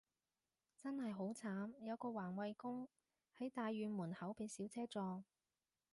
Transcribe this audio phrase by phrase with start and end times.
[0.81, 2.87] 真係好慘，有個環衛工，
[3.37, 5.23] 喺大院門口被小車撞